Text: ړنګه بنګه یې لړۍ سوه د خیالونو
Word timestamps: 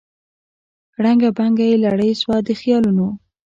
ړنګه 1.03 1.29
بنګه 1.37 1.65
یې 1.69 1.75
لړۍ 1.85 2.11
سوه 2.21 2.37
د 2.47 2.49
خیالونو 2.59 3.07